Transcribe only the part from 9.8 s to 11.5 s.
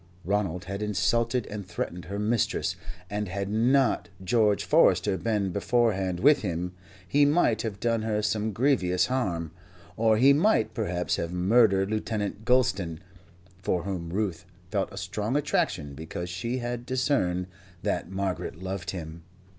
or he might perhaps have